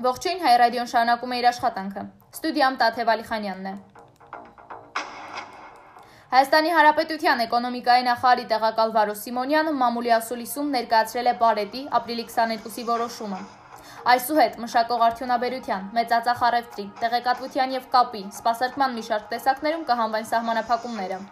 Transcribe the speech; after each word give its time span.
Ողջույն 0.00 0.38
հայ 0.40 0.52
ռադիոն 0.60 0.86
շարունակում 0.90 1.32
է 1.34 1.38
իր 1.40 1.46
աշխատանքը։ 1.48 2.02
Ստուդիամ 2.32 2.76
Տաթև 2.80 3.10
Ալիխանյանն 3.14 3.66
է։ 3.70 3.72
Հայաստանի 6.30 6.72
Հանրապետության 6.76 7.42
էկոնոմիկայի 7.44 8.06
նախարարի 8.06 8.46
տեղակալ 8.52 8.94
Վարոս 8.94 9.20
Սիմոնյանը 9.26 9.74
մամուլի 9.82 10.14
ասուլիսում 10.16 10.72
ներկայացրել 10.76 11.30
է 11.34 11.36
բարետի 11.44 11.84
ապրիլի 12.00 12.26
22-ի 12.30 12.86
որոշումը։ 12.94 13.42
Այսուհետ 14.14 14.58
մշակող 14.64 15.06
արդյունաբերության, 15.10 15.86
մեծածախ 16.00 16.44
առևտրի, 16.48 16.88
տեղեկատվության 17.04 17.76
եւ 17.76 17.92
կապի, 17.92 18.26
սպասարկման 18.40 18.96
մի 18.96 19.08
շարք 19.10 19.30
տեսակներում 19.36 19.86
կհանվեն 19.92 20.30
սահմանափակումները։ 20.32 21.24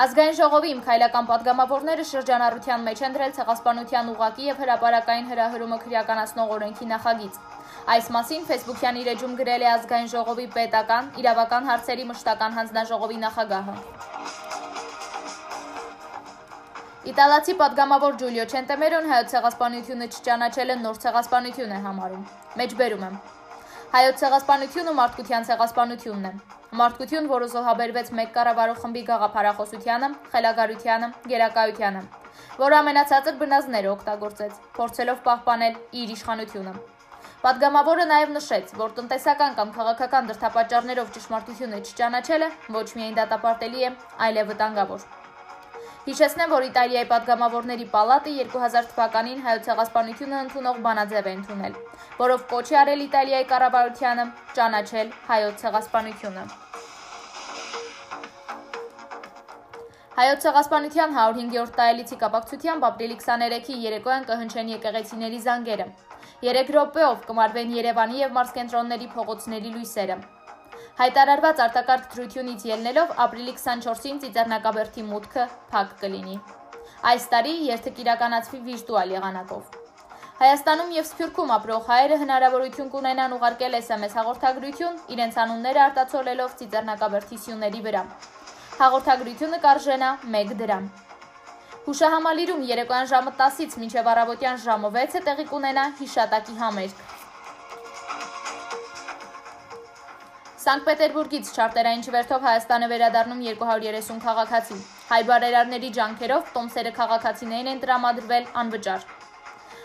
Ազգային 0.00 0.36
ժողովի 0.36 0.70
իմ 0.72 0.78
քայլական 0.84 1.26
падգամավորները 1.28 2.04
շրջանառության 2.08 2.84
մեջ 2.88 3.00
են 3.04 3.14
դրել 3.16 3.32
ցեղասպանության 3.36 4.06
ուղակի 4.12 4.46
եւ 4.48 4.60
հրաապարական 4.62 5.26
հրահրումը 5.30 5.78
քրեականացնող 5.82 6.52
օրենքի 6.54 6.86
նախագիծ։ 6.92 7.34
Այս 7.94 8.06
մասին 8.16 8.46
Facebook-յան 8.50 9.00
իր 9.00 9.10
էջում 9.12 9.34
գրել 9.40 9.64
է 9.66 9.68
ազգային 9.72 10.08
ժողովի 10.12 10.46
պետական 10.54 11.10
իրավական 11.20 11.68
հարցերի 11.70 12.06
մշտական 12.12 12.56
հանձնաժողովի 12.60 13.18
նախագահը։ 13.24 13.74
Իտալացի 17.12 17.56
падգամավոր 17.60 18.16
Ջուլիո 18.24 18.46
Չենտեմերոն 18.54 19.10
հայոց 19.10 19.34
ցեղասպանությունը 19.34 20.08
չճանաչելը 20.16 20.78
նոր 20.86 21.02
ցեղասպանություն 21.04 21.76
է 21.76 21.82
համարում։ 21.90 22.24
Մեջբերում 22.62 23.04
եմ։ 23.10 23.20
Հայոց 23.98 24.24
ցեղասպանությունը 24.24 24.96
մարդկության 25.02 25.48
ցեղասպանությունն 25.50 26.32
է։ 26.32 26.59
Մարդկություն, 26.70 27.24
որը 27.26 27.46
զոհաբերվեց 27.50 28.10
մեկ 28.14 28.28
կառավարող 28.34 28.76
խմբի 28.78 29.00
գաղափարախոսությանը, 29.08 30.08
խելագարությանը, 30.34 31.08
գերակայությանը, 31.32 32.02
որը 32.60 32.76
ամենացածր 32.78 33.40
բնազները 33.40 33.90
օգտագործեց, 33.90 34.60
փորձելով 34.78 35.18
պահպանել 35.26 35.80
իր 36.02 36.12
իշխանությունը։ 36.14 36.74
Պատգամավորը 37.42 38.04
նաև 38.12 38.34
նշեց, 38.38 38.74
որ 38.78 38.94
տնտեսական 39.00 39.56
կամ 39.58 39.72
քաղաքական 39.80 40.30
դրդապատճառներով 40.30 41.14
ճշմարտությունը 41.18 41.82
չճանաչելը 41.90 42.50
ոչ 42.78 42.86
միայն 43.00 43.18
դատապարտելի 43.18 43.88
է, 43.90 43.90
այլև 44.28 44.54
վտանգավոր։ 44.54 45.19
Հիշեցնեմ, 46.00 46.48
որ 46.48 46.64
Իտալիայի 46.64 47.06
падգամավորների 47.10 47.86
պալատը 47.92 48.30
2000 48.52 48.86
թվականին 48.92 49.42
հայոց 49.44 49.66
ցեղասպանությունը 49.66 50.38
ընդունող 50.46 50.78
բանաձև 50.86 51.28
է 51.28 51.34
ընդունել, 51.36 51.74
որով 52.20 52.46
կոչ 52.52 52.64
է 52.72 52.78
արել 52.82 53.02
Իտալիայի 53.04 53.46
կառավարությանը 53.50 54.24
ճանաչել 54.56 55.12
հայոց 55.28 55.60
ցեղասպանությունը։ 55.64 56.46
Հայոց 60.20 60.42
ցեղասպանության 60.48 61.14
105-րդ 61.20 61.76
տարելիցի 61.76 62.20
կապակցությամբ 62.24 62.90
ապրիլի 62.90 63.20
23-ի 63.20 63.80
երեկոյան 63.84 64.28
կհնչեն 64.32 64.74
եկեղեցիների 64.80 65.44
զանգերը։ 65.44 65.86
3 66.48 66.76
րոպեով 66.80 67.24
կմարվեն 67.28 67.72
Երևանի 67.76 68.22
եւ 68.24 68.36
մարզկենտրոնների 68.40 69.08
փողոցների 69.16 69.72
լույսերը։ 69.76 70.16
Հայտարարված 71.00 71.60
արտակարգ 71.64 72.08
դրությունից 72.12 72.64
ելնելով 72.68 73.12
ապրիլի 73.24 73.52
24-ին 73.56 74.18
Ծիծեռնակաբերդի 74.20 75.04
մուտքը 75.08 75.44
փակ 75.70 75.92
կլինի։ 76.02 76.34
Այս 77.10 77.22
տարի 77.32 77.54
երթը 77.68 77.92
կիրականացվի 77.98 78.58
վիրտուալ 78.66 79.14
եղանակով։ 79.14 79.78
Հայաստանում 80.40 80.90
եւ 80.96 81.06
Սփյուռքում 81.08 81.54
ապրող 81.56 81.86
հայերը 81.88 82.18
հնարավորություն 82.24 82.90
կունենան 82.92 83.36
ուղարկել 83.38 83.78
SMS 83.78 84.18
հաղորդագրություն 84.20 85.00
իրենց 85.16 85.38
անունները 85.44 85.82
արտացոլելով 85.86 86.52
Ծիծեռնակաբերդի 86.60 87.40
սյուների 87.46 87.80
վրա։ 87.88 88.04
Հաղորդագրությունը 88.82 89.62
կարժենա 89.64 90.10
1 90.42 90.52
դրամ։ 90.60 90.90
Հուշահամալիրում 91.88 92.68
երեկոյան 92.74 93.10
ժամը 93.14 93.34
10-ից 93.40 93.80
մինչև 93.80 94.12
առավոտյան 94.12 94.62
ժամը 94.68 94.92
6-ը 95.00 95.24
տեղի 95.30 95.48
կունենա 95.54 95.86
հիշատակի 96.02 96.60
համերգ։ 96.60 97.19
Սանկտ 100.60 100.84
Պետերբուրգից 100.84 101.50
չարտերային 101.56 102.02
չվերթով 102.04 102.42
Հայաստանը 102.44 102.86
վերադառնում 102.90 103.38
230 103.44 104.18
քաղաքացի։ 104.24 104.74
Հայ 105.10 105.20
բարերարների 105.30 105.88
ջանքերով 105.96 106.50
տոմսերը 106.56 106.90
քաղաքացիներին 106.98 107.70
են 107.70 107.78
տրամադրվել 107.84 108.48
անվճար։ 108.62 109.06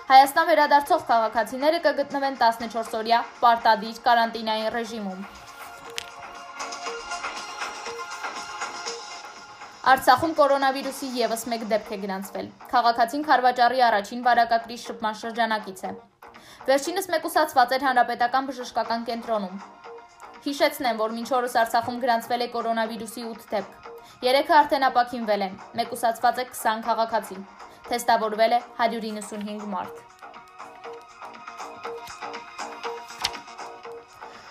Հայաստան 0.09 0.49
վերադարձող 0.49 1.05
քաղաքացիները 1.11 1.79
կգտնվեն 1.85 2.35
14 2.41 2.97
օրյա 2.99 3.19
պարտադիր 3.45 4.01
կարանտինային 4.09 4.67
ռեժիմում։ 4.75 5.23
Արցախում 9.95 10.35
կորոնավիրուսի 10.41 11.09
եւս 11.21 11.47
մեկ 11.55 11.65
դեպք 11.71 11.95
է 11.95 12.01
գրանցվել։ 12.03 12.51
Խաղաղացին 12.75 13.25
Խարվաճարի 13.31 13.87
առաջին 13.93 14.27
վարակակրի 14.27 14.79
շփման 14.83 15.17
շրջանակից 15.23 15.87
է։ 15.87 15.95
Վերջինս 16.67 17.09
մեկուսացված 17.15 17.79
էր 17.79 17.89
հանրապետական 17.91 18.51
բժշկական 18.51 19.09
կենտրոնում։ 19.13 19.74
Հիշեցնեմ, 20.45 20.97
որ 21.01 21.13
մինչ 21.17 21.29
օրս 21.33 21.53
Արցախում 21.57 21.95
գրանցվել 22.03 22.43
է 22.45 22.47
կորոնավիրուսի 22.53 23.23
8 23.27 23.45
դեպք։ 23.53 23.87
Երեքը 24.25 24.53
արդեն 24.57 24.83
ապակինվել 24.87 25.45
են։ 25.45 25.55
Մեկուսացված 25.79 26.41
է 26.43 26.45
20 26.51 26.83
քաղաքացի։ 26.85 27.37
Թեստավորվել 27.87 28.53
է 28.53 28.59
195 28.83 29.65
մարդ։ 29.71 30.03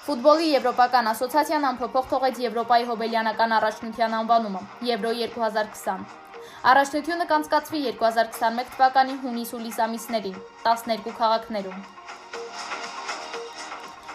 Ֆուտբոլի 0.04 0.50
Եվրոպական 0.50 1.12
ասոցիացիան 1.14 1.68
անփոփոխ 1.70 2.10
թողեց 2.10 2.40
Եվրոպայի 2.42 2.88
հոբելյանական 2.90 3.54
առաջնության 3.60 4.16
անվանումը՝ 4.18 4.62
Եվրո 4.90 5.12
2020։ 5.22 6.04
Առաջնությունը 6.74 7.28
կանցկացվի 7.30 7.84
2021 8.02 8.74
թվականի 8.74 9.20
հունիս-հուլիս 9.22 9.78
ամիսներին 9.86 10.40
12 10.66 11.14
քաղաքներում։ 11.22 11.86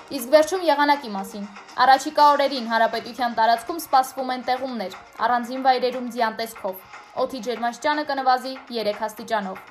Իսկ 0.10 0.32
վերջում 0.34 0.64
եղանակի 0.66 1.10
մասին։ 1.14 1.44
Առաջիկա 1.84 2.24
օրերին 2.36 2.70
հարապետության 2.72 3.36
տարածքում 3.40 3.82
սպասվում 3.84 4.32
են 4.36 4.46
տեղումներ, 4.48 4.96
առանձին 5.26 5.62
վայրերում 5.68 6.08
ձյան 6.16 6.40
տեսքով։ 6.40 6.98
Օդի 7.26 7.42
ջերմաստիճանը 7.50 8.08
կնվազի 8.10 8.56
3 8.72 9.06
աստիճանով։ 9.10 9.62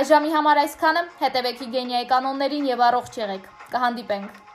Այժմի 0.00 0.34
համար 0.38 0.62
այսքանը, 0.64 1.04
հետևեք 1.20 1.62
հիգենիայի 1.66 2.10
կանոններին 2.16 2.72
եւ 2.72 2.88
առողջ 2.88 3.22
եղեք։ 3.26 3.54
Կհանդիպենք։ 3.76 4.45